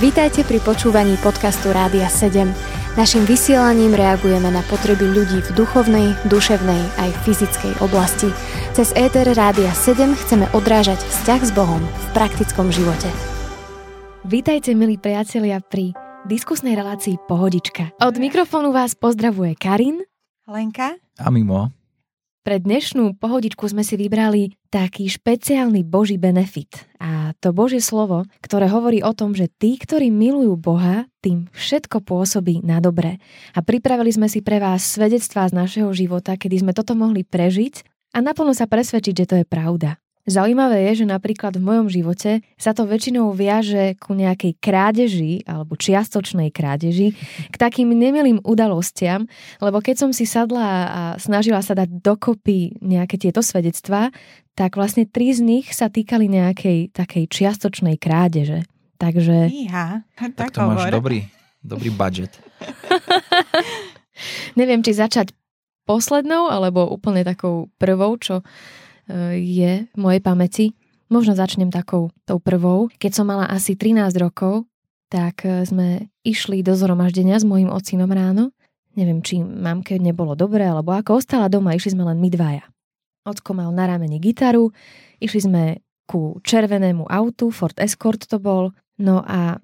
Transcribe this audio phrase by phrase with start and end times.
[0.00, 2.50] Vítajte pri počúvaní podcastu Rádia 7.
[2.92, 8.28] Naším vysielaním reagujeme na potreby ľudí v duchovnej, duševnej aj fyzickej oblasti.
[8.76, 13.08] Cez ETR Rádia 7 chceme odrážať vzťah s Bohom v praktickom živote.
[14.28, 15.96] Vítajte, milí priatelia, pri
[16.28, 17.96] diskusnej relácii Pohodička.
[17.98, 20.04] Od mikrofónu vás pozdravuje Karin,
[20.46, 21.81] Lenka a Mimo.
[22.42, 26.90] Pre dnešnú pohodičku sme si vybrali taký špeciálny Boží benefit.
[26.98, 32.02] A to Božie slovo, ktoré hovorí o tom, že tí, ktorí milujú Boha, tým všetko
[32.02, 33.22] pôsobí na dobre.
[33.54, 37.86] A pripravili sme si pre vás svedectvá z našeho života, kedy sme toto mohli prežiť
[38.10, 40.02] a naplno sa presvedčiť, že to je pravda.
[40.22, 45.74] Zaujímavé je, že napríklad v mojom živote sa to väčšinou viaže ku nejakej krádeži alebo
[45.74, 47.18] čiastočnej krádeži,
[47.50, 49.26] k takým nemilým udalostiam,
[49.58, 54.14] lebo keď som si sadla a snažila sa dať dokopy nejaké tieto svedectvá,
[54.54, 58.62] tak vlastne tri z nich sa týkali nejakej takej čiastočnej krádeže.
[59.02, 59.50] Takže...
[59.50, 60.78] Iha, tak, tak to hovor.
[60.78, 61.26] máš dobrý,
[61.66, 62.30] dobrý budget.
[64.60, 65.34] Neviem, či začať
[65.82, 68.46] poslednou, alebo úplne takou prvou, čo
[69.38, 70.66] je v mojej pamäti.
[71.12, 72.88] Možno začnem takou tou prvou.
[72.96, 74.64] Keď som mala asi 13 rokov,
[75.12, 78.48] tak e, sme išli do zhromaždenia s mojim ocinom ráno.
[78.96, 82.64] Neviem, či mamke nebolo dobre, alebo ako ostala doma, išli sme len my dvaja.
[83.28, 84.72] Ocko mal na ramene gitaru,
[85.20, 85.62] išli sme
[86.08, 89.60] ku červenému autu, Ford Escort to bol, no a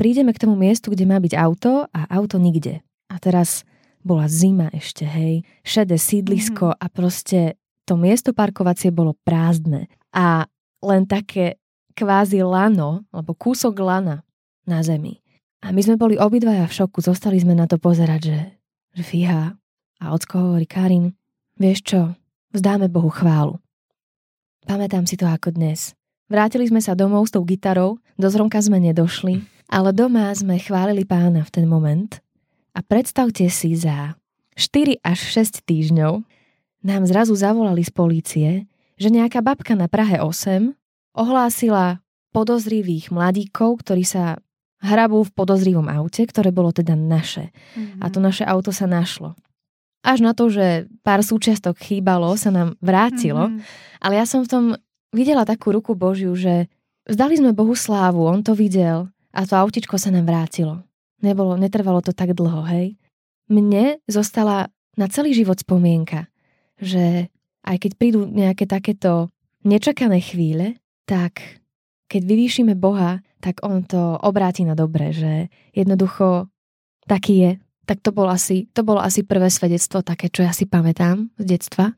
[0.00, 2.80] prídeme k tomu miestu, kde má byť auto a auto nikde.
[3.12, 3.68] A teraz
[4.00, 6.80] bola zima ešte, hej, šedé sídlisko mm-hmm.
[6.80, 7.59] a proste
[7.90, 10.46] to miesto parkovacie bolo prázdne a
[10.78, 11.58] len také
[11.98, 14.22] kvázi lano, alebo kúsok lana
[14.62, 15.18] na zemi.
[15.60, 18.38] A my sme boli obidvaja v šoku, zostali sme na to pozerať, že,
[18.94, 19.58] že fíha.
[20.00, 21.18] A ocko hovorí, Karin,
[21.58, 22.00] vieš čo,
[22.54, 23.58] vzdáme Bohu chválu.
[24.64, 25.92] Pamätám si to ako dnes.
[26.30, 31.02] Vrátili sme sa domov s tou gitarou, do zromka sme nedošli, ale doma sme chválili
[31.02, 32.22] pána v ten moment.
[32.70, 34.14] A predstavte si za
[34.54, 36.22] 4 až 6 týždňov
[36.80, 38.48] nám zrazu zavolali z polície,
[39.00, 40.72] že nejaká babka na Prahe 8
[41.16, 44.38] ohlásila podozrivých mladíkov, ktorí sa
[44.80, 47.52] hrabú v podozrivom aute, ktoré bolo teda naše.
[47.76, 48.00] Mm-hmm.
[48.00, 48.26] A to mhm.
[48.32, 49.36] naše auto sa našlo.
[50.00, 53.52] Až na to, že pár súčiastok chýbalo, sa nám vrátilo.
[53.52, 54.00] Mm-hmm.
[54.00, 54.64] Ale ja som v tom
[55.12, 56.72] videla takú ruku Božiu, že
[57.04, 60.80] vzdali sme Bohu slávu, on to videl a to autičko sa nám vrátilo.
[61.20, 62.96] Nebolo, netrvalo to tak dlho, hej.
[63.52, 66.29] Mne zostala na celý život spomienka,
[66.80, 67.28] že
[67.64, 69.28] aj keď prídu nejaké takéto
[69.64, 71.60] nečakané chvíle, tak
[72.10, 76.50] keď vyvýšime Boha, tak on to obráti na dobre, že jednoducho
[77.06, 77.52] taký je.
[77.86, 81.44] Tak to bolo asi, to bolo asi prvé svedectvo také, čo ja si pamätám z
[81.44, 81.94] detstva.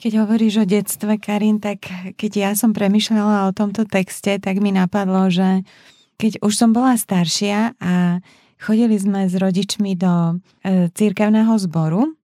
[0.00, 1.84] Keď hovoríš o detstve, Karin, tak
[2.16, 5.60] keď ja som premyšľala o tomto texte, tak mi napadlo, že
[6.16, 8.24] keď už som bola staršia a
[8.60, 12.16] chodili sme s rodičmi do e, církevného zboru,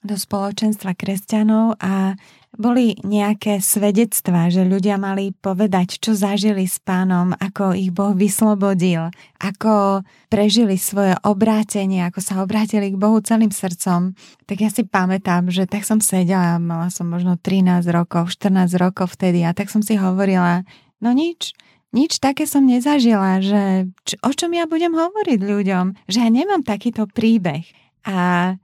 [0.00, 2.16] do spoločenstva kresťanov a
[2.50, 9.14] boli nejaké svedectvá, že ľudia mali povedať, čo zažili s pánom, ako ich Boh vyslobodil,
[9.38, 14.18] ako prežili svoje obrátenie, ako sa obrátili k Bohu celým srdcom.
[14.50, 19.14] Tak ja si pamätám, že tak som sedela, mala som možno 13 rokov, 14 rokov
[19.14, 20.66] vtedy a tak som si hovorila,
[20.98, 21.54] no nič,
[21.94, 26.66] nič také som nezažila, že č- o čom ja budem hovoriť ľuďom, že ja nemám
[26.66, 27.62] takýto príbeh.
[28.10, 28.54] A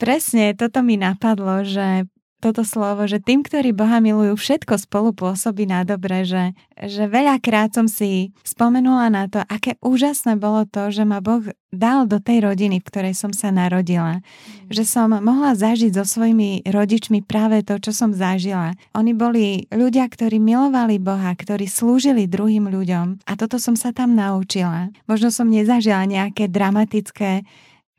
[0.00, 2.08] Presne, toto mi napadlo, že
[2.40, 7.76] toto slovo, že tým, ktorí Boha milujú, všetko spolu pôsobí na dobre, že, že veľakrát
[7.76, 12.48] som si spomenula na to, aké úžasné bolo to, že ma Boh dal do tej
[12.48, 14.24] rodiny, v ktorej som sa narodila.
[14.24, 14.72] Mm.
[14.72, 18.72] Že som mohla zažiť so svojimi rodičmi práve to, čo som zažila.
[18.96, 24.16] Oni boli ľudia, ktorí milovali Boha, ktorí slúžili druhým ľuďom a toto som sa tam
[24.16, 24.88] naučila.
[25.04, 27.44] Možno som nezažila nejaké dramatické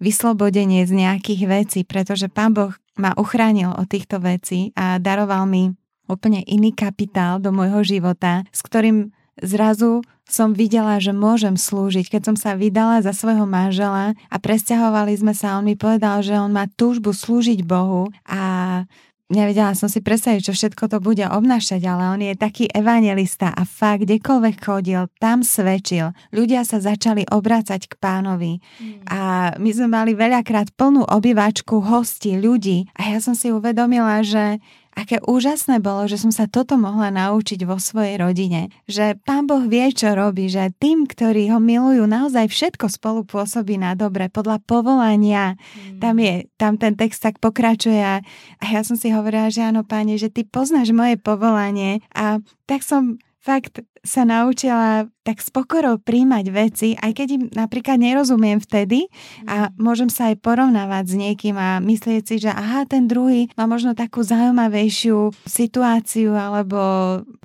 [0.01, 5.72] vyslobodenie z nejakých vecí, pretože Pán Boh ma uchránil od týchto vecí a daroval mi
[6.09, 12.07] úplne iný kapitál do môjho života, s ktorým zrazu som videla, že môžem slúžiť.
[12.07, 16.36] Keď som sa vydala za svojho manžela a presťahovali sme sa, on mi povedal, že
[16.36, 18.83] on má túžbu slúžiť Bohu a
[19.31, 23.63] nevedela som si predstaviť, čo všetko to bude obnášať, ale on je taký evangelista a
[23.63, 26.12] fakt, kdekoľvek chodil, tam svedčil.
[26.36, 29.07] Ľudia sa začali obrácať k pánovi mm.
[29.07, 29.19] a
[29.56, 34.60] my sme mali veľakrát plnú obývačku hostí, ľudí a ja som si uvedomila, že
[34.92, 38.70] aké úžasné bolo, že som sa toto mohla naučiť vo svojej rodine.
[38.92, 43.80] Že pán Boh vie, čo robí, že tým, ktorí ho milujú, naozaj všetko spolu pôsobí
[43.80, 45.56] na dobre, podľa povolania.
[45.56, 46.00] Mm.
[46.04, 48.20] Tam, je, tam ten text tak pokračuje a,
[48.60, 52.84] a ja som si hovorila, že áno, páne, že ty poznáš moje povolanie a tak
[52.84, 59.10] som fakt sa naučila tak s pokorou príjmať veci, aj keď im napríklad nerozumiem vtedy
[59.50, 59.82] a mhm.
[59.82, 63.98] môžem sa aj porovnávať s niekým a myslieť si, že aha, ten druhý má možno
[63.98, 66.80] takú zaujímavejšiu situáciu alebo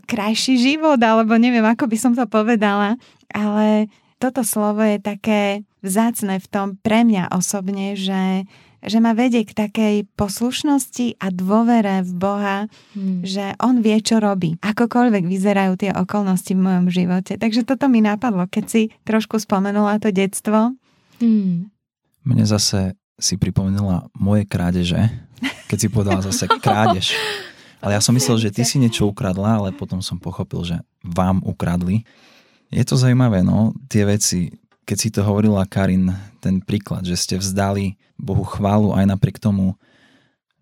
[0.07, 2.95] krajší život, alebo neviem, ako by som to povedala,
[3.35, 3.91] ale
[4.23, 8.49] toto slovo je také vzácne v tom pre mňa osobne, že
[8.87, 12.57] že ma vedie k takej poslušnosti a dôvere v Boha,
[12.95, 13.27] hmm.
[13.27, 14.55] že On vie, čo robí.
[14.63, 17.35] Akokoľvek vyzerajú tie okolnosti v mojom živote.
[17.35, 20.73] Takže toto mi napadlo, keď si trošku spomenula to detstvo.
[21.19, 21.69] Hmm.
[22.23, 25.11] Mne zase si pripomenula moje krádeže,
[25.67, 27.11] keď si povedala zase krádež.
[27.83, 31.43] Ale ja som myslel, že ty si niečo ukradla, ale potom som pochopil, že vám
[31.45, 32.07] ukradli.
[32.71, 34.51] Je to zaujímavé, no, tie veci,
[34.87, 39.75] keď si to hovorila Karin, ten príklad, že ste vzdali Bohu chválu aj napriek tomu,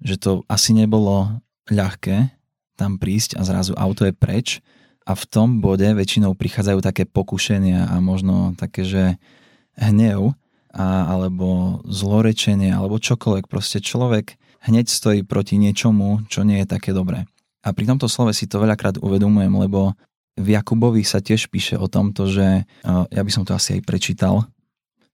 [0.01, 2.33] že to asi nebolo ľahké
[2.75, 4.65] tam prísť a zrazu auto je preč
[5.05, 9.21] a v tom bode väčšinou prichádzajú také pokušenia a možno také, že
[9.77, 10.33] hnev
[10.73, 13.45] a, alebo zlorečenie alebo čokoľvek.
[13.47, 17.29] Proste človek hneď stojí proti niečomu, čo nie je také dobré.
[17.65, 19.97] A pri tomto slove si to veľakrát uvedomujem, lebo
[20.35, 24.47] v Jakubovi sa tiež píše o tomto, že ja by som to asi aj prečítal,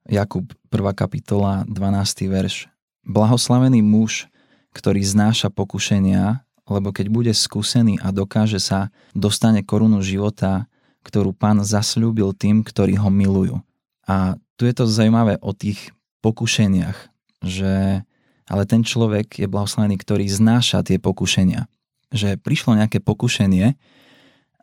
[0.09, 0.81] Jakub 1.
[0.97, 2.27] kapitola 12.
[2.27, 2.67] verš.
[3.05, 4.27] Blahoslavený muž,
[4.73, 10.71] ktorý znáša pokušenia, lebo keď bude skúsený a dokáže sa, dostane korunu života,
[11.05, 13.61] ktorú pán zasľúbil tým, ktorí ho milujú.
[14.09, 15.93] A tu je to zaujímavé o tých
[16.25, 16.97] pokušeniach,
[17.45, 18.05] že
[18.51, 21.71] ale ten človek je blahoslavený, ktorý znáša tie pokušenia.
[22.11, 23.79] Že prišlo nejaké pokušenie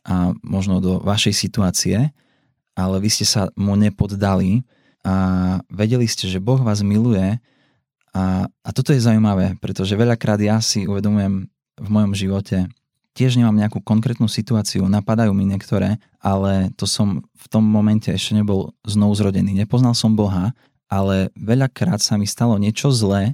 [0.08, 2.16] a možno do vašej situácie,
[2.74, 4.64] ale vy ste sa mu nepoddali,
[5.08, 5.16] a
[5.72, 7.40] vedeli ste, že Boh vás miluje
[8.12, 12.68] a, a toto je zaujímavé, pretože veľakrát ja si uvedomujem v mojom živote,
[13.18, 18.38] tiež nemám nejakú konkrétnu situáciu, napadajú mi niektoré, ale to som v tom momente ešte
[18.38, 19.58] nebol znovu zrodený.
[19.58, 20.54] Nepoznal som Boha,
[20.86, 23.34] ale veľakrát sa mi stalo niečo zlé,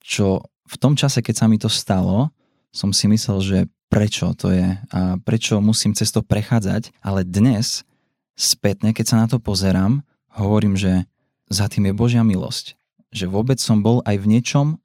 [0.00, 2.32] čo v tom čase, keď sa mi to stalo,
[2.72, 3.58] som si myslel, že
[3.92, 7.84] prečo to je a prečo musím cez to prechádzať, ale dnes
[8.32, 10.00] spätne, keď sa na to pozerám,
[10.32, 11.04] hovorím, že
[11.52, 12.80] za tým je Božia milosť.
[13.12, 14.80] Že vôbec som bol aj v niečom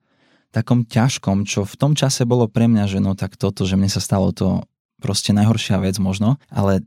[0.51, 3.87] takom ťažkom, čo v tom čase bolo pre mňa, že no tak toto, že mne
[3.87, 4.67] sa stalo to
[4.99, 6.83] proste najhoršia vec možno, ale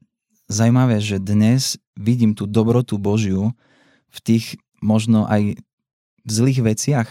[0.53, 3.57] zaujímavé, že dnes vidím tú dobrotu Božiu
[4.13, 5.57] v tých možno aj
[6.29, 7.09] zlých veciach,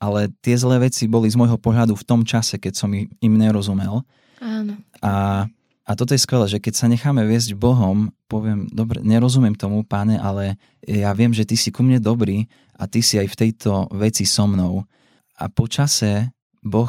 [0.00, 4.00] ale tie zlé veci boli z môjho pohľadu v tom čase, keď som im nerozumel.
[4.40, 4.80] Áno.
[5.04, 5.46] A
[5.90, 10.22] a toto je skvelé, že keď sa necháme viesť Bohom, poviem, dobre, nerozumiem tomu, páne,
[10.22, 10.54] ale
[10.86, 12.46] ja viem, že ty si ku mne dobrý
[12.78, 14.86] a ty si aj v tejto veci so mnou.
[15.34, 16.30] A po čase
[16.62, 16.86] Boh,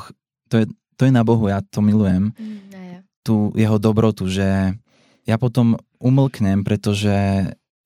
[0.53, 0.65] to je,
[1.01, 3.00] to je na Bohu, ja to milujem, mm, ja.
[3.25, 4.77] tú jeho dobrotu, že
[5.25, 7.09] ja potom umlknem, pretože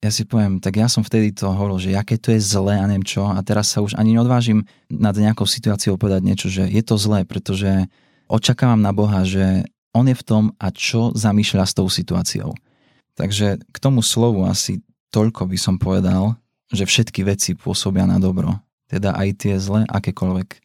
[0.04, 2.84] ja si poviem, tak ja som vtedy to hovoril, že aké to je zlé a
[2.84, 6.82] neviem čo a teraz sa už ani neodvážim nad nejakou situáciou povedať niečo, že je
[6.84, 7.88] to zlé, pretože
[8.26, 12.52] očakávam na Boha, že on je v tom a čo zamýšľa s tou situáciou.
[13.16, 16.36] Takže k tomu slovu asi toľko by som povedal,
[16.68, 18.60] že všetky veci pôsobia na dobro.
[18.86, 20.60] Teda aj tie zlé, akékoľvek.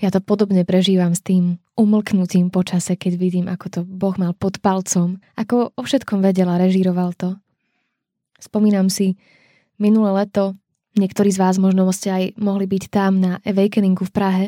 [0.00, 4.58] Ja to podobne prežívam s tým umlknutím počase, keď vidím, ako to Boh mal pod
[4.58, 7.38] palcom, ako o všetkom vedel a režíroval to.
[8.42, 9.14] Spomínam si,
[9.78, 10.58] minulé leto,
[10.98, 14.44] niektorí z vás možno ste aj mohli byť tam na Awakeningu v Prahe,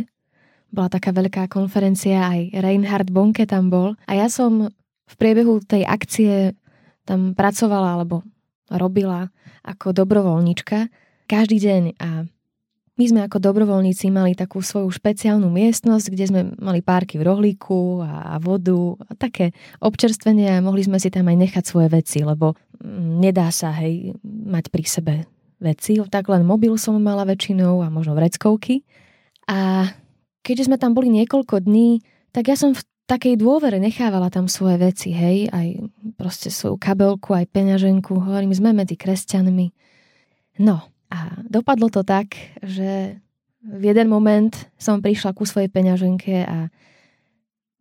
[0.75, 3.95] bola taká veľká konferencia, aj Reinhard Bonke tam bol.
[4.11, 4.69] A ja som
[5.05, 6.59] v priebehu tej akcie
[7.07, 8.27] tam pracovala alebo
[8.73, 9.31] robila
[9.63, 10.91] ako dobrovoľnička
[11.25, 12.29] každý deň a
[12.95, 18.07] my sme ako dobrovoľníci mali takú svoju špeciálnu miestnosť, kde sme mali párky v rohlíku
[18.07, 19.51] a, vodu a také
[19.83, 24.15] občerstvenie a mohli sme si tam aj nechať svoje veci, lebo mm, nedá sa hej
[24.23, 25.15] mať pri sebe
[25.59, 28.87] veci, tak len mobil som mala väčšinou a možno vreckovky.
[29.51, 29.91] A
[30.45, 34.77] keďže sme tam boli niekoľko dní, tak ja som v takej dôvere nechávala tam svoje
[34.81, 35.89] veci, hej, aj
[36.21, 39.67] proste svoju kabelku, aj peňaženku, hovorím, sme medzi kresťanmi.
[40.61, 43.17] No a dopadlo to tak, že
[43.65, 46.69] v jeden moment som prišla ku svojej peňaženke a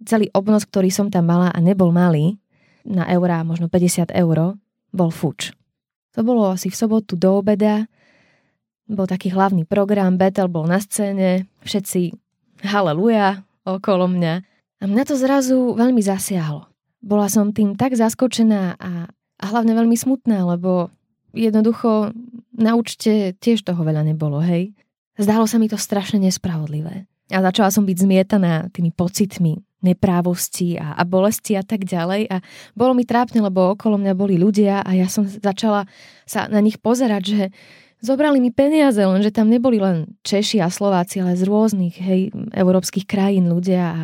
[0.03, 2.39] celý obnos, ktorý som tam mala a nebol malý,
[2.83, 4.59] na eurá, možno 50 eur,
[4.91, 5.55] bol fuč.
[6.13, 7.87] To bolo asi v sobotu do obeda,
[8.85, 12.22] bol taký hlavný program, Betel bol na scéne, všetci
[12.63, 14.33] haleluja okolo mňa.
[14.79, 16.67] A mňa to zrazu veľmi zasiahlo.
[17.03, 20.91] Bola som tým tak zaskočená a, a hlavne veľmi smutná, lebo
[21.35, 22.15] jednoducho
[22.55, 24.71] na účte tiež toho veľa nebolo, hej.
[25.19, 27.05] Zdalo sa mi to strašne nespravodlivé.
[27.31, 32.31] A začala som byť zmietaná tými pocitmi neprávosti a, a bolesti a tak ďalej.
[32.31, 32.39] A
[32.71, 35.85] bolo mi trápne, lebo okolo mňa boli ľudia a ja som začala
[36.23, 37.43] sa na nich pozerať, že
[38.03, 43.07] zobrali mi peniaze, lenže tam neboli len Češi a Slováci, ale z rôznych hej, európskych
[43.07, 44.01] krajín ľudia a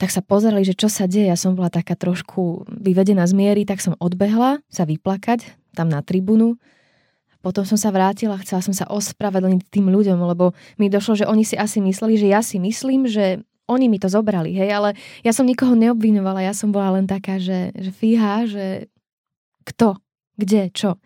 [0.00, 1.30] tak sa pozerali, že čo sa deje.
[1.30, 5.46] Ja som bola taká trošku vyvedená z miery, tak som odbehla sa vyplakať
[5.78, 6.58] tam na tribunu.
[7.38, 11.46] Potom som sa vrátila, chcela som sa ospravedlniť tým ľuďom, lebo mi došlo, že oni
[11.46, 15.30] si asi mysleli, že ja si myslím, že oni mi to zobrali, hej, ale ja
[15.30, 18.90] som nikoho neobvinovala, ja som bola len taká, že, že fíha, že
[19.62, 20.02] kto,
[20.34, 20.98] kde, čo.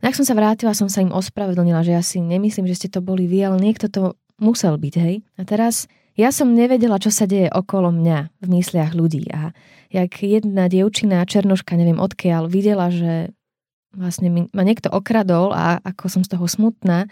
[0.00, 3.04] Tak som sa vrátila, som sa im ospravedlnila, že ja si nemyslím, že ste to
[3.04, 5.20] boli vy, ale niekto to musel byť, hej.
[5.36, 9.52] A teraz ja som nevedela, čo sa deje okolo mňa v mysliach ľudí a
[9.92, 13.34] jak jedna dievčina, černoška, neviem odkiaľ, videla, že
[13.90, 17.10] vlastne ma niekto okradol a ako som z toho smutná,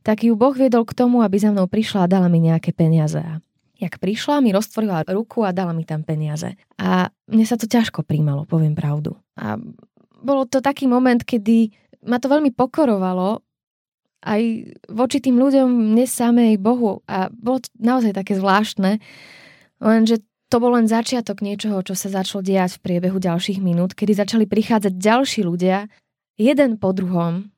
[0.00, 3.20] tak ju Boh viedol k tomu, aby za mnou prišla a dala mi nejaké peniaze.
[3.20, 3.42] A
[3.76, 6.56] jak prišla, mi roztvorila ruku a dala mi tam peniaze.
[6.80, 9.18] A mne sa to ťažko príjmalo, poviem pravdu.
[9.36, 9.60] A
[10.22, 11.68] bolo to taký moment, kedy
[12.06, 13.42] ma to veľmi pokorovalo
[14.26, 14.42] aj
[14.90, 17.06] voči tým ľuďom, mne samej, Bohu.
[17.06, 18.98] A bolo to naozaj také zvláštne,
[19.78, 24.14] lenže to bol len začiatok niečoho, čo sa začalo diať v priebehu ďalších minút, kedy
[24.14, 25.90] začali prichádzať ďalší ľudia
[26.38, 27.50] jeden po druhom,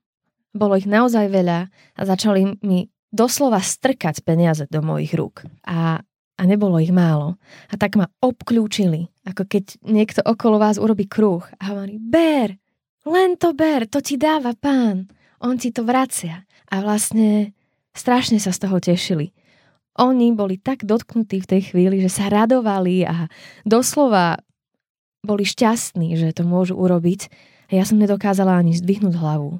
[0.56, 5.44] bolo ich naozaj veľa a začali mi doslova strkať peniaze do mojich rúk.
[5.68, 6.00] A,
[6.36, 7.36] a nebolo ich málo.
[7.68, 12.56] A tak ma obklúčili, ako keď niekto okolo vás urobí kruh a hovorí, ber,
[13.08, 15.08] len to ber, to ti dáva pán,
[15.40, 16.44] on ti to vracia.
[16.68, 17.56] A vlastne
[17.96, 19.32] strašne sa z toho tešili.
[19.98, 23.26] Oni boli tak dotknutí v tej chvíli, že sa radovali a
[23.66, 24.38] doslova
[25.26, 27.26] boli šťastní, že to môžu urobiť
[27.68, 29.58] a ja som nedokázala ani zdvihnúť hlavu.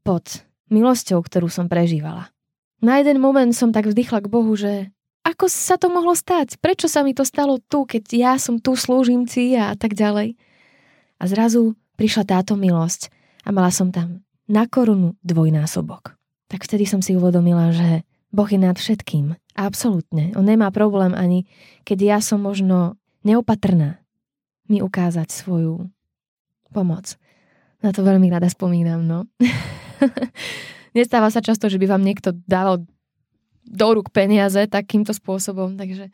[0.00, 2.32] Pod milosťou, ktorú som prežívala.
[2.80, 4.90] Na jeden moment som tak vzdychla k Bohu, že
[5.26, 6.56] ako sa to mohlo stať?
[6.62, 10.38] Prečo sa mi to stalo tu, keď ja som tu slúžimci a tak ďalej?
[11.18, 13.08] A zrazu prišla táto milosť
[13.44, 16.14] a mala som tam na korunu dvojnásobok.
[16.46, 19.34] Tak vtedy som si uvedomila, že Boh je nad všetkým.
[19.58, 20.36] Absolútne.
[20.38, 21.48] On nemá problém ani,
[21.82, 22.94] keď ja som možno
[23.26, 23.98] neopatrná,
[24.70, 25.90] mi ukázať svoju
[26.70, 27.18] pomoc.
[27.82, 29.26] Na to veľmi rada spomínam, no.
[30.96, 32.86] Nestáva sa často, že by vám niekto dával
[33.66, 36.08] do rúk peniaze takýmto spôsobom, takže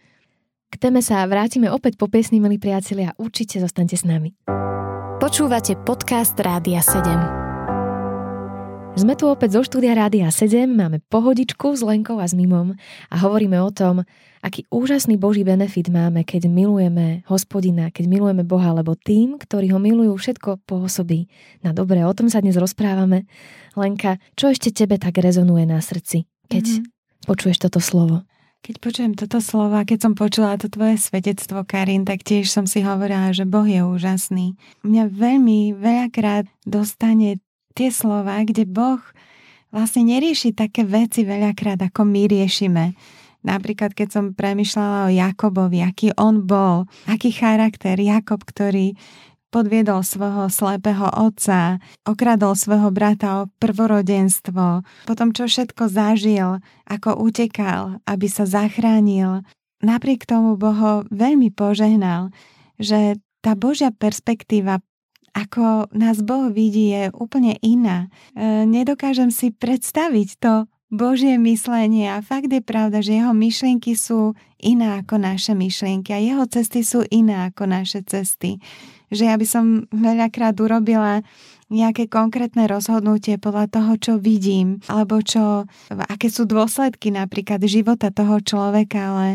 [0.73, 4.33] k téme sa vrátime opäť po piesni, milí priatelia, určite zostaňte s nami.
[5.23, 6.99] Počúvate podcast Rádia 7.
[8.99, 12.75] Sme tu opäť zo štúdia Rádia 7, máme pohodičku s Lenkou a s Mimom
[13.07, 14.03] a hovoríme o tom,
[14.43, 19.79] aký úžasný Boží benefit máme, keď milujeme hospodina, keď milujeme Boha, lebo tým, ktorí ho
[19.79, 21.31] milujú, všetko pôsobí
[21.63, 22.03] na dobre.
[22.03, 23.23] O tom sa dnes rozprávame.
[23.79, 27.31] Lenka, čo ešte tebe tak rezonuje na srdci, keď mm-hmm.
[27.31, 28.27] počuješ toto slovo?
[28.63, 32.79] Keď počujem toto slovo, keď som počula to tvoje svedectvo, Karin, tak tiež som si
[32.79, 34.55] hovorila, že Boh je úžasný.
[34.87, 37.43] Mňa veľmi veľakrát dostane
[37.75, 39.03] tie slova, kde Boh
[39.75, 42.95] vlastne nerieši také veci veľakrát, ako my riešime.
[43.43, 48.95] Napríklad, keď som premyšľala o Jakobovi, aký on bol, aký charakter Jakob, ktorý
[49.53, 51.77] podviedol svojho slepého otca,
[52.09, 59.45] okradol svojho brata o prvorodenstvo, potom čo všetko zažil, ako utekal, aby sa zachránil.
[59.85, 62.33] Napriek tomu Boho veľmi požehnal,
[62.81, 64.81] že tá Božia perspektíva
[65.33, 68.13] ako nás Boh vidí, je úplne iná.
[68.37, 70.53] E, nedokážem si predstaviť to
[70.93, 76.21] Božie myslenie a fakt je pravda, že jeho myšlienky sú iné ako naše myšlienky a
[76.21, 78.61] jeho cesty sú iné ako naše cesty.
[79.13, 81.21] Že ja by som veľakrát urobila
[81.69, 88.41] nejaké konkrétne rozhodnutie podľa toho, čo vidím, alebo čo, aké sú dôsledky napríklad života toho
[88.41, 89.29] človeka, ale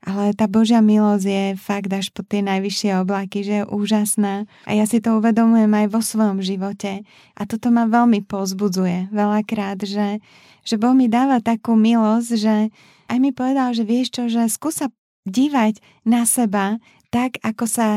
[0.00, 4.48] ale tá Božia milosť je fakt až po tie najvyššie oblaky, že je úžasná.
[4.64, 7.04] A ja si to uvedomujem aj vo svojom živote.
[7.36, 10.24] A toto ma veľmi pozbudzuje veľakrát, že,
[10.64, 12.72] že Boh mi dáva takú milosť, že
[13.12, 14.88] aj mi povedal, že vieš čo, že skúsa
[15.28, 16.80] dívať na seba
[17.12, 17.88] tak, ako sa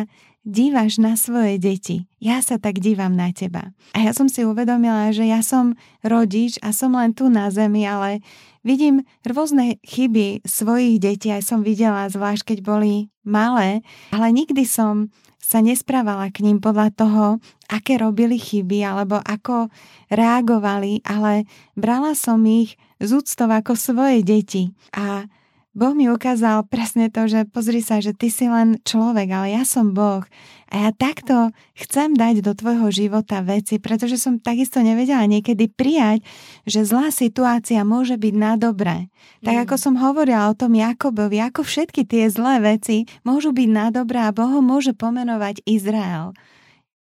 [0.43, 2.07] dívaš na svoje deti.
[2.19, 3.71] Ja sa tak dívam na teba.
[3.95, 7.88] A ja som si uvedomila, že ja som rodič a som len tu na zemi,
[7.88, 8.19] ale
[8.63, 15.12] vidím rôzne chyby svojich detí, aj som videla, zvlášť keď boli malé, ale nikdy som
[15.43, 17.25] sa nesprávala k ním podľa toho,
[17.67, 19.67] aké robili chyby alebo ako
[20.07, 21.43] reagovali, ale
[21.75, 24.71] brala som ich z úctov ako svoje deti.
[24.95, 25.27] A
[25.74, 29.65] Boh mi ukázal presne to, že pozri sa, že ty si len človek, ale ja
[29.65, 30.22] som Boh.
[30.70, 36.22] A ja takto chcem dať do tvojho života veci, pretože som takisto nevedela niekedy prijať,
[36.70, 39.10] že zlá situácia môže byť na dobré.
[39.42, 39.62] Tak mm.
[39.65, 44.22] ako som hovorila o tom Jakobovi, ako všetky tie zlé veci môžu byť na dobré
[44.22, 46.38] a Boh môže pomenovať Izrael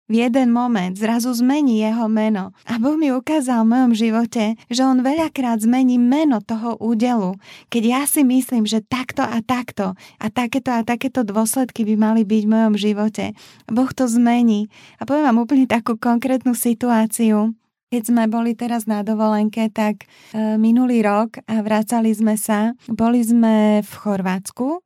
[0.09, 2.51] v jeden moment zrazu zmení jeho meno.
[2.65, 7.37] A Boh mi ukázal v mojom živote, že on veľakrát zmení meno toho údelu.
[7.69, 12.21] Keď ja si myslím, že takto a takto a takéto a takéto dôsledky by mali
[12.25, 13.37] byť v mojom živote,
[13.69, 14.67] Boh to zmení.
[14.97, 17.53] A poviem vám úplne takú konkrétnu situáciu.
[17.89, 23.25] Keď sme boli teraz na dovolenke, tak e, minulý rok a vracali sme sa, boli
[23.25, 24.85] sme v Chorvátsku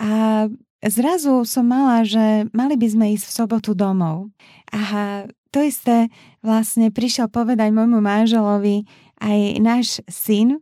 [0.00, 0.44] a
[0.80, 4.30] zrazu som mala, že mali by sme ísť v sobotu domov.
[4.72, 6.12] A to isté
[6.44, 8.84] vlastne prišiel povedať môjmu manželovi
[9.18, 10.60] aj náš syn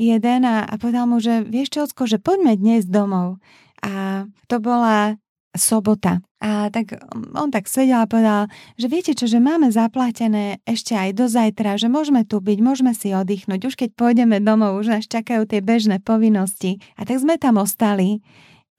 [0.00, 3.36] jeden a, a povedal mu, že vieš čo, Ocko, že poďme dnes domov.
[3.84, 5.20] A to bola
[5.52, 6.24] sobota.
[6.40, 6.96] A tak
[7.36, 8.48] on tak sedel a povedal,
[8.80, 12.96] že viete čo, že máme zaplatené ešte aj do zajtra, že môžeme tu byť, môžeme
[12.96, 13.60] si oddychnúť.
[13.68, 16.80] Už keď pôjdeme domov, už nás čakajú tie bežné povinnosti.
[16.96, 18.24] A tak sme tam ostali.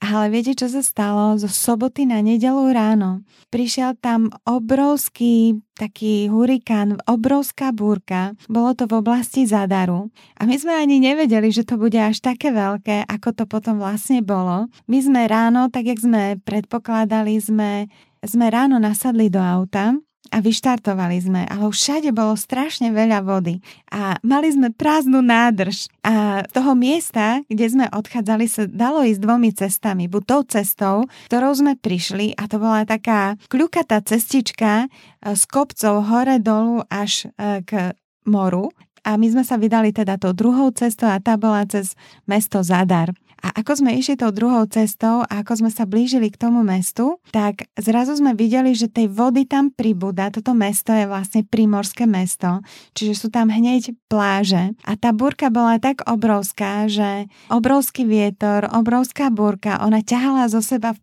[0.01, 1.37] Ale viete, čo sa stalo?
[1.37, 3.21] Zo soboty na nedelu ráno
[3.53, 8.33] prišiel tam obrovský taký hurikán, obrovská búrka.
[8.49, 10.09] Bolo to v oblasti Zadaru.
[10.41, 14.25] A my sme ani nevedeli, že to bude až také veľké, ako to potom vlastne
[14.25, 14.69] bolo.
[14.89, 17.89] My sme ráno, tak jak sme predpokladali, sme,
[18.25, 20.01] sme ráno nasadli do auta
[20.31, 23.59] a vyštartovali sme, ale všade bolo strašne veľa vody
[23.91, 29.19] a mali sme prázdnu nádrž a z toho miesta, kde sme odchádzali, sa dalo ísť
[29.19, 30.07] dvomi cestami.
[30.07, 30.95] Buď tou cestou,
[31.27, 37.27] ktorou sme prišli a to bola taká kľukatá cestička e, s kopcov hore dolu až
[37.35, 37.91] e, k
[38.23, 38.71] moru
[39.03, 41.97] a my sme sa vydali teda tou druhou cestou a tá bola cez
[42.29, 43.11] mesto Zadar.
[43.41, 47.17] A ako sme išli tou druhou cestou a ako sme sa blížili k tomu mestu,
[47.33, 50.29] tak zrazu sme videli, že tej vody tam pribúda.
[50.29, 52.61] Toto mesto je vlastne primorské mesto,
[52.93, 54.77] čiže sú tam hneď pláže.
[54.85, 60.93] A tá búrka bola tak obrovská, že obrovský vietor, obrovská búrka, ona ťahala zo seba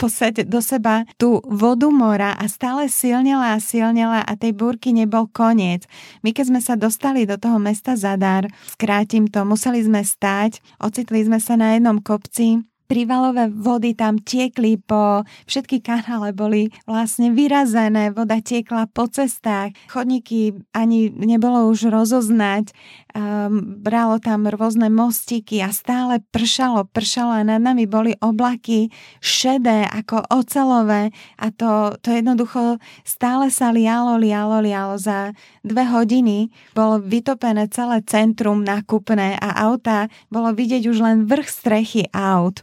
[0.00, 5.28] podstate do seba tú vodu mora a stále silnela a silnela a tej búrky nebol
[5.28, 5.84] koniec.
[6.24, 11.20] My keď sme sa dostali do toho mesta Zadar, skrátim to, museli sme stáť, ocitli
[11.28, 18.10] sme sa na jednom kopci, prívalové vody tam tiekli po, všetky kanále boli vlastne vyrazené,
[18.10, 22.74] voda tiekla po cestách, chodníky ani nebolo už rozoznať,
[23.14, 28.90] um, bralo tam rôzne mostiky a stále pršalo, pršalo a nad nami boli oblaky
[29.22, 34.98] šedé ako ocelové a to, to jednoducho stále sa lialo, lialo, lialo.
[34.98, 35.30] Za
[35.62, 42.02] dve hodiny bolo vytopené celé centrum nakupné a auta bolo vidieť už len vrch strechy
[42.10, 42.58] aut.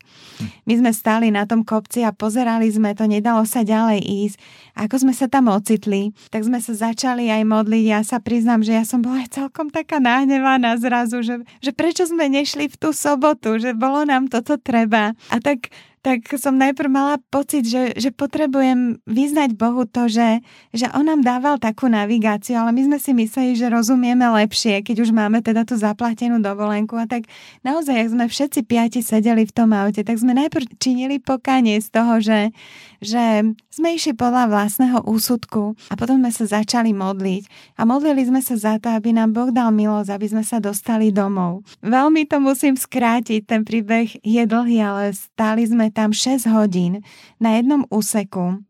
[0.70, 4.38] My sme stáli na tom kopci a pozerali sme to, nedalo sa ďalej ísť.
[4.78, 7.84] Ako sme sa tam ocitli, tak sme sa začali aj modliť.
[7.88, 12.06] Ja sa priznám, že ja som bola aj celkom taká nahnevaná zrazu, že, že prečo
[12.06, 15.18] sme nešli v tú sobotu, že bolo nám toto treba.
[15.34, 15.74] A tak
[16.08, 20.40] tak som najprv mala pocit, že, že potrebujem vyznať Bohu to, že,
[20.72, 25.04] že On nám dával takú navigáciu, ale my sme si mysleli, že rozumieme lepšie, keď
[25.04, 26.96] už máme teda tú zaplatenú dovolenku.
[26.96, 27.28] A tak
[27.68, 31.92] naozaj, ak sme všetci piati sedeli v tom aute, tak sme najprv činili pokanie z
[31.92, 32.56] toho, že,
[33.04, 37.76] že sme išli podľa vlastného úsudku a potom sme sa začali modliť.
[37.78, 41.14] A modlili sme sa za to, aby nám Boh dal milosť, aby sme sa dostali
[41.14, 41.66] domov.
[41.86, 47.06] Veľmi to musím skrátiť, ten príbeh je dlhý, ale stáli sme tam 6 hodín
[47.38, 48.62] na jednom úseku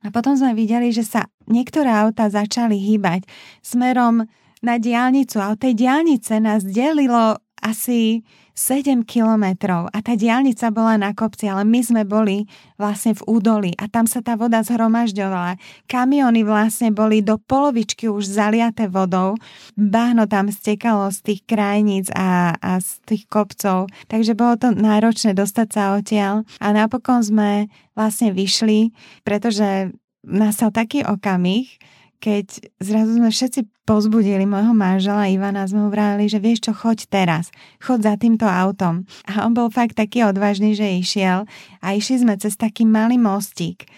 [0.00, 3.28] a potom sme videli, že sa niektoré auta začali hýbať
[3.60, 4.24] smerom
[4.64, 10.98] na diálnicu a od tej diálnice nás delilo asi 7 kilometrov a tá diálnica bola
[11.00, 12.44] na kopci, ale my sme boli
[12.76, 15.56] vlastne v údoli a tam sa tá voda zhromažďovala.
[15.86, 19.36] Kamiony vlastne boli do polovičky už zaliaté vodou,
[19.78, 25.32] bahno tam stekalo z tých krajníc a, a z tých kopcov, takže bolo to náročné
[25.32, 26.42] dostať sa odtiaľ.
[26.58, 29.92] A napokon sme vlastne vyšli, pretože
[30.24, 31.80] nastal taký okamih,
[32.20, 37.08] keď zrazu sme všetci pozbudili môjho manžela Ivana, sme mu vravili, že vieš čo, choď
[37.08, 37.48] teraz,
[37.80, 39.08] choď za týmto autom.
[39.24, 41.48] A on bol fakt taký odvážny, že išiel
[41.80, 43.88] a išli sme cez taký malý mostík,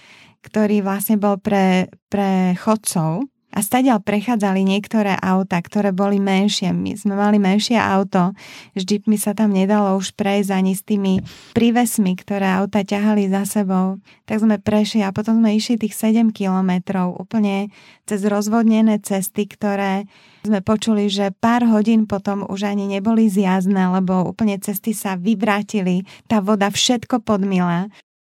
[0.46, 6.72] ktorý vlastne bol pre, pre chodcov a stadiaľ prechádzali niektoré auta, ktoré boli menšie.
[6.72, 8.32] My sme mali menšie auto,
[8.72, 11.20] s jeepmi sa tam nedalo už prejsť ani s tými
[11.52, 14.00] prívesmi, ktoré auta ťahali za sebou.
[14.24, 17.68] Tak sme prešli a potom sme išli tých 7 kilometrov úplne
[18.08, 20.08] cez rozvodnené cesty, ktoré
[20.42, 26.02] sme počuli, že pár hodín potom už ani neboli zjazdné, lebo úplne cesty sa vyvrátili,
[26.26, 27.92] tá voda všetko podmila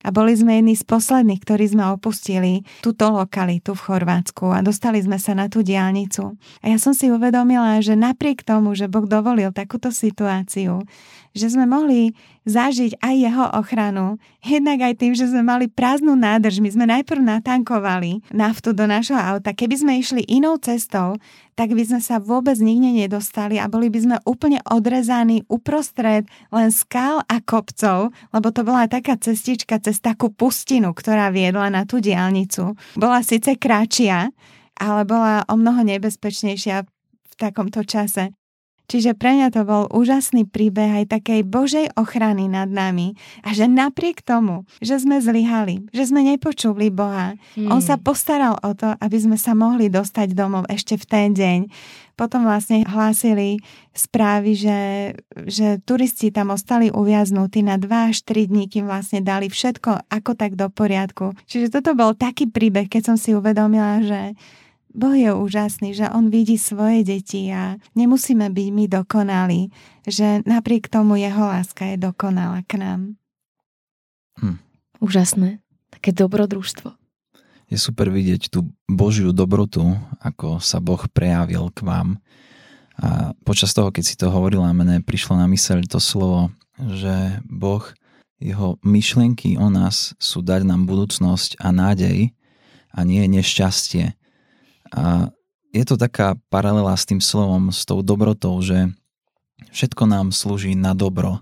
[0.03, 4.99] a boli sme jedni z posledných, ktorí sme opustili túto lokalitu v Chorvátsku a dostali
[4.99, 6.35] sme sa na tú diálnicu.
[6.62, 10.85] A ja som si uvedomila, že napriek tomu, že Boh dovolil takúto situáciu,
[11.33, 12.12] že sme mohli
[12.45, 16.59] zažiť aj jeho ochranu, jednak aj tým, že sme mali prázdnu nádrž.
[16.59, 19.55] My sme najprv natankovali naftu do našho auta.
[19.55, 21.16] Keby sme išli inou cestou,
[21.55, 26.68] tak by sme sa vôbec nikde nedostali a boli by sme úplne odrezaní uprostred len
[26.75, 32.03] skál a kopcov, lebo to bola taká cestička cez takú pustinu, ktorá viedla na tú
[32.03, 32.75] diálnicu.
[32.99, 34.33] Bola síce kratšia,
[34.81, 36.77] ale bola o mnoho nebezpečnejšia
[37.33, 38.35] v takomto čase.
[38.90, 43.71] Čiže pre mňa to bol úžasný príbeh aj takej Božej ochrany nad nami a že
[43.71, 47.71] napriek tomu, že sme zlyhali, že sme nepočuli Boha, hmm.
[47.73, 51.61] On sa postaral o to, aby sme sa mohli dostať domov ešte v ten deň.
[52.12, 53.64] Potom vlastne hlásili
[53.97, 54.81] správy, že,
[55.49, 60.31] že turisti tam ostali uviaznutí na 2 až 3 dní, kým vlastne dali všetko ako
[60.37, 61.33] tak do poriadku.
[61.49, 64.37] Čiže toto bol taký príbeh, keď som si uvedomila, že
[64.92, 69.72] Boh je úžasný, že On vidí svoje deti a nemusíme byť my dokonali,
[70.05, 73.00] že napriek tomu Jeho láska je dokonalá k nám.
[74.40, 74.61] Hm.
[75.00, 75.64] Úžasné.
[75.92, 76.92] Také dobrodružstvo.
[77.72, 82.20] Je super vidieť tú Božiu dobrotu, ako sa Boh prejavil k vám.
[83.00, 87.81] A počas toho, keď si to hovorila, mene prišlo na myseľ to slovo, že Boh,
[88.42, 92.37] jeho myšlienky o nás sú dať nám budúcnosť a nádej
[92.92, 94.18] a nie nešťastie.
[94.92, 95.33] A
[95.72, 98.92] je to taká paralela s tým slovom, s tou dobrotou, že
[99.72, 101.40] všetko nám slúži na dobro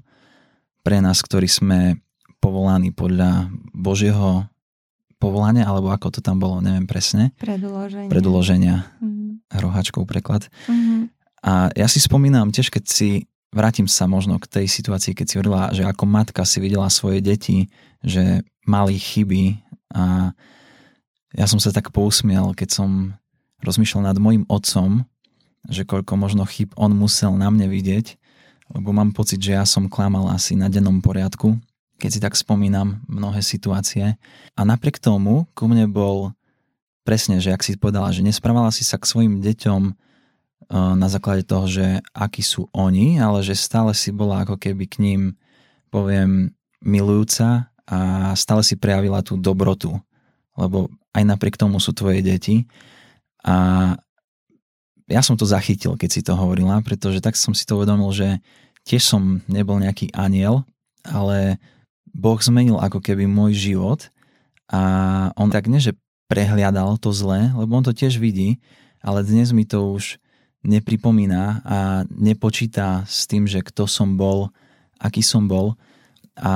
[0.86, 1.98] pre nás, ktorí sme
[2.40, 4.48] povolaní podľa Božieho
[5.20, 7.36] povolania, alebo ako to tam bolo, neviem presne.
[7.36, 8.08] Predloženia.
[8.08, 8.76] Predloženia.
[9.04, 9.30] Mm-hmm.
[9.60, 10.48] Rohačkou preklad.
[10.64, 11.00] Mm-hmm.
[11.44, 15.36] A ja si spomínam tiež, keď si vrátim sa možno k tej situácii, keď si
[15.36, 17.68] hovorila, že ako matka si videla svoje deti,
[18.00, 19.60] že mali chyby
[19.92, 20.32] a
[21.34, 22.90] ja som sa tak pousmiel, keď som
[23.64, 25.04] rozmýšľal nad mojim otcom,
[25.68, 28.16] že koľko možno chyb on musel na mne vidieť,
[28.72, 31.58] lebo mám pocit, že ja som klamal asi na dennom poriadku,
[32.00, 34.16] keď si tak spomínam mnohé situácie.
[34.56, 36.32] A napriek tomu ku mne bol
[37.04, 39.92] presne, že ak si povedala, že nesprávala si sa k svojim deťom e,
[40.72, 44.96] na základe toho, že akí sú oni, ale že stále si bola ako keby k
[45.02, 45.20] ním,
[45.90, 49.98] poviem, milujúca a stále si prejavila tú dobrotu.
[50.54, 52.64] Lebo aj napriek tomu sú tvoje deti
[53.44, 53.56] a
[55.10, 58.38] ja som to zachytil, keď si to hovorila, pretože tak som si to uvedomil, že
[58.86, 60.62] tiež som nebol nejaký aniel,
[61.02, 61.58] ale
[62.14, 64.10] Boh zmenil ako keby môj život
[64.70, 64.80] a
[65.34, 65.98] on tak nie, že
[66.30, 68.62] prehliadal to zlé, lebo on to tiež vidí,
[69.02, 70.22] ale dnes mi to už
[70.62, 74.54] nepripomína a nepočíta s tým, že kto som bol,
[75.00, 75.74] aký som bol.
[76.40, 76.54] A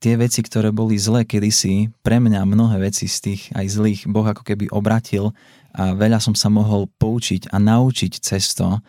[0.00, 4.24] tie veci, ktoré boli zlé kedysi, pre mňa mnohé veci z tých aj zlých Boh
[4.24, 5.36] ako keby obratil
[5.76, 8.80] a veľa som sa mohol poučiť a naučiť cez to,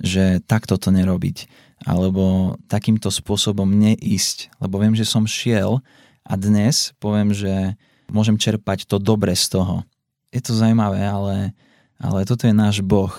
[0.00, 1.46] že takto to nerobiť
[1.84, 5.84] alebo takýmto spôsobom neísť, lebo viem, že som šiel
[6.24, 7.76] a dnes poviem, že
[8.08, 9.84] môžem čerpať to dobre z toho.
[10.32, 11.52] Je to zaujímavé, ale,
[12.00, 13.12] ale toto je náš Boh,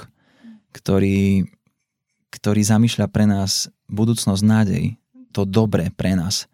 [0.73, 1.45] ktorý,
[2.33, 4.97] ktorý zamýšľa pre nás budúcnosť nádej,
[5.29, 6.49] to dobre pre nás.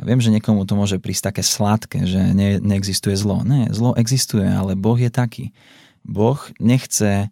[0.00, 3.44] Viem, že niekomu to môže prísť také sladké, že ne, neexistuje zlo.
[3.44, 5.52] Ne, zlo existuje, ale Boh je taký.
[6.00, 7.28] Boh nechce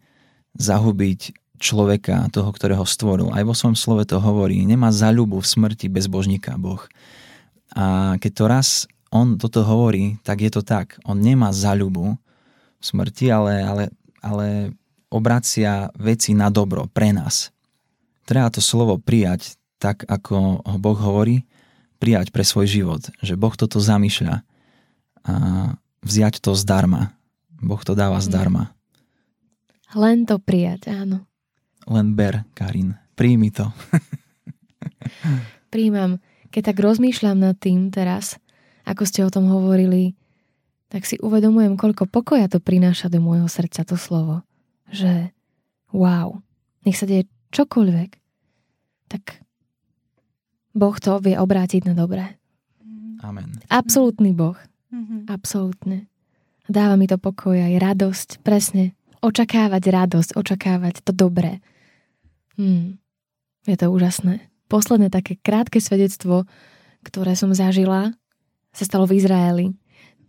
[0.54, 3.32] zahubiť človeka, toho, ktorého stvoril.
[3.32, 4.64] Aj vo svojom slove to hovorí.
[4.64, 6.80] Nemá zaľubu v smrti bezbožníka Boh.
[7.76, 8.68] A keď to raz
[9.10, 10.96] on toto hovorí, tak je to tak.
[11.02, 12.14] On nemá zaľubu
[12.78, 13.84] v smrti, ale, ale,
[14.22, 14.46] ale
[15.10, 17.50] obracia veci na dobro pre nás.
[18.24, 21.42] Treba to slovo prijať tak, ako ho Boh hovorí
[22.00, 24.40] prijať pre svoj život, že Boh toto zamýšľa
[25.20, 25.34] a
[26.00, 27.12] vziať to zdarma.
[27.60, 28.24] Boh to dáva mm.
[28.24, 28.72] zdarma.
[29.92, 31.28] Len to prijať, áno.
[31.84, 32.96] Len ber, Karin.
[33.14, 33.68] Príjmi to.
[35.74, 36.24] Príjmam.
[36.50, 38.40] Keď tak rozmýšľam nad tým teraz,
[38.88, 40.16] ako ste o tom hovorili,
[40.90, 44.42] tak si uvedomujem, koľko pokoja to prináša do môjho srdca to slovo.
[44.90, 45.30] Že
[45.94, 46.42] wow,
[46.82, 48.10] nech sa deje čokoľvek,
[49.10, 49.42] tak
[50.70, 52.38] Boh to vie obrátiť na dobré.
[53.20, 53.60] Amen.
[53.68, 54.56] Absolútny Boh.
[54.90, 55.28] Mm-hmm.
[55.28, 56.10] Absolútne.
[56.70, 58.28] Dáva mi to pokoj aj radosť.
[58.46, 58.94] Presne.
[59.20, 61.60] očakávať radosť, očakávať to dobré.
[62.56, 62.96] Hmm.
[63.68, 64.48] Je to úžasné.
[64.70, 66.48] Posledné také krátke svedectvo,
[67.04, 68.16] ktoré som zažila,
[68.72, 69.66] sa stalo v Izraeli.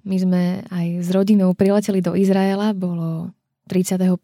[0.02, 3.32] My sme aj s rodinou prileteli do Izraela, bolo
[3.70, 4.18] 31.1.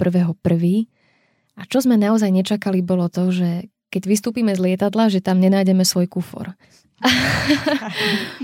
[1.58, 5.84] A čo sme naozaj nečakali, bolo to, že keď vystúpime z lietadla, že tam nenájdeme
[5.88, 6.54] svoj kufor.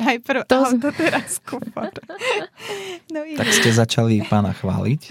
[0.06, 1.90] Najprv to auto, teraz kufor.
[3.14, 5.02] No, tak ste začali pána chváliť?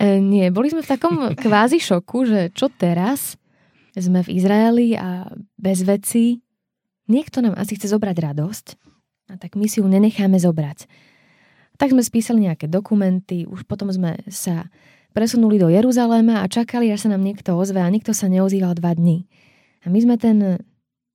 [0.00, 3.36] E, nie, boli sme v takom kvázi šoku, že čo teraz?
[3.92, 5.28] Sme v Izraeli a
[5.60, 6.40] bez veci.
[7.10, 8.66] Niekto nám asi chce zobrať radosť
[9.30, 10.90] a tak my si ju nenecháme zobrať.
[11.78, 14.68] Tak sme spísali nejaké dokumenty, už potom sme sa
[15.14, 18.92] presunuli do Jeruzaléma a čakali, až sa nám niekto ozve a nikto sa neozýval dva
[18.92, 19.26] dní.
[19.84, 20.60] A my sme ten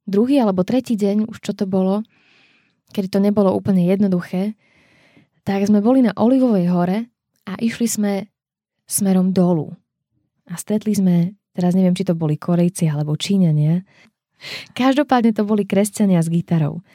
[0.06, 2.01] druhý alebo tretí deň, už čo to bolo,
[2.93, 4.58] keď to nebolo úplne jednoduché,
[5.45, 6.97] tak sme boli na Olivovej hore
[7.45, 8.13] a išli sme
[8.89, 9.73] smerom dolu.
[10.49, 13.82] A stretli sme, teraz neviem, či to boli Korejci alebo Číňania,
[14.73, 16.86] každopádne to boli kresťania s gitarou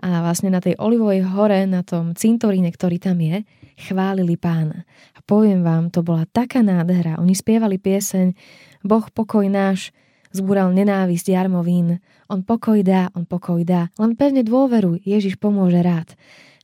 [0.00, 3.44] a vlastne na tej Olivovej hore, na tom cintoríne, ktorý tam je,
[3.76, 4.88] chválili pána.
[5.12, 7.20] A poviem vám, to bola taká nádhera.
[7.20, 8.32] Oni spievali pieseň
[8.80, 9.92] Boh pokoj náš,
[10.30, 11.98] zbúral nenávisť jarmovín.
[12.30, 13.90] On pokoj dá, on pokoj dá.
[13.98, 16.14] Len pevne dôveruj, Ježiš pomôže rád.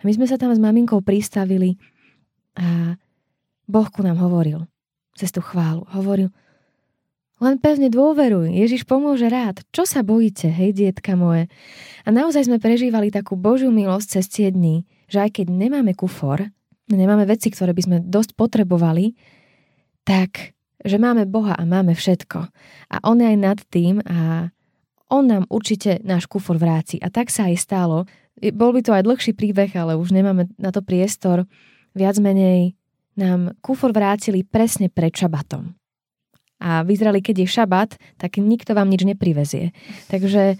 [0.01, 1.79] A my sme sa tam s maminkou pristavili
[2.57, 2.97] a
[3.67, 4.65] Boh ku nám hovoril
[5.19, 5.83] cez tú chválu.
[5.91, 6.31] Hovoril,
[7.37, 9.61] len pevne dôveruj, Ježiš pomôže rád.
[9.69, 11.53] Čo sa bojíte, hej, dietka moje?
[12.05, 16.49] A naozaj sme prežívali takú Božiu milosť cez tie dni, že aj keď nemáme kufor,
[16.89, 19.13] nemáme veci, ktoré by sme dosť potrebovali,
[20.09, 22.39] tak, že máme Boha a máme všetko.
[22.93, 24.51] A On je aj nad tým a
[25.09, 26.99] On nám určite náš kufor vráci.
[26.99, 28.05] A tak sa aj stalo.
[28.53, 31.47] Bol by to aj dlhší príbeh, ale už nemáme na to priestor.
[31.97, 32.77] Viac menej
[33.17, 35.73] nám kufor vrátili presne pred šabatom
[36.57, 39.77] a vyzerali, keď je šabat, tak nikto vám nič neprivezie.
[40.09, 40.57] Takže e,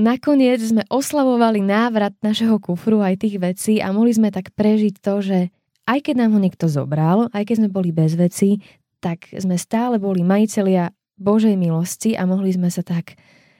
[0.00, 5.20] nakoniec sme oslavovali návrat našeho kufru aj tých vecí a mohli sme tak prežiť to,
[5.20, 5.38] že
[5.84, 8.62] aj keď nám ho niekto zobral, aj keď sme boli bez veci,
[9.00, 13.16] tak sme stále boli majiteľia Božej milosti a mohli sme sa tak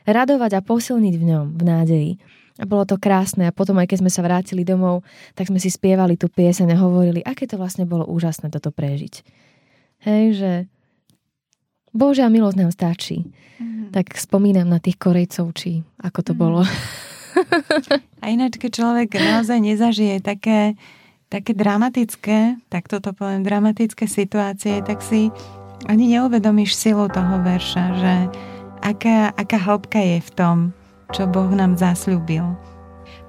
[0.09, 2.13] radovať a posilniť v ňom, v nádeji.
[2.61, 5.01] A bolo to krásne a potom aj keď sme sa vrátili domov,
[5.33, 9.25] tak sme si spievali tú pieseň a hovorili, aké to vlastne bolo úžasné toto prežiť.
[10.05, 10.53] Hej, že
[11.93, 13.29] Božia milosť nám stačí.
[13.61, 13.93] Mm.
[13.93, 16.39] Tak spomínam na tých Korejcov, či ako to mm.
[16.39, 16.61] bolo.
[18.23, 20.77] A ináč, keď človek naozaj nezažije také,
[21.31, 25.31] také dramatické, tak toto poviem, dramatické situácie, tak si
[25.87, 28.15] ani neuvedomíš silu toho verša, že
[28.83, 30.57] aká, aká hĺbka je v tom,
[31.15, 32.45] čo Boh nám zasľúbil.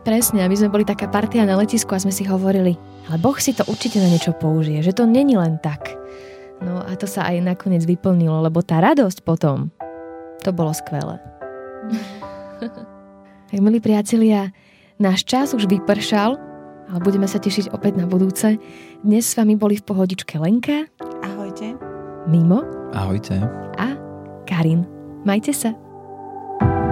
[0.01, 2.73] Presne, aby sme boli taká partia na letisku a sme si hovorili,
[3.05, 5.93] ale Boh si to určite na niečo použije, že to není len tak.
[6.57, 9.69] No a to sa aj nakoniec vyplnilo, lebo tá radosť potom,
[10.41, 11.21] to bolo skvelé.
[13.53, 14.49] tak milí priatelia,
[14.97, 16.50] náš čas už vypršal,
[16.91, 18.59] ale budeme sa tešiť opäť na budúce.
[18.99, 20.91] Dnes s vami boli v pohodičke Lenka.
[21.23, 21.79] Ahojte.
[22.27, 22.67] Mimo.
[22.91, 23.39] Ahojte.
[23.79, 23.95] A
[24.43, 24.83] Karin.
[25.23, 25.71] Majte sa.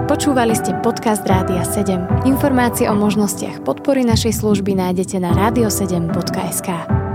[0.08, 2.26] Počúvali ste podcast Rádia 7.
[2.26, 7.09] Informácie o možnostiach podpory našej služby nájdete na radio7.sk.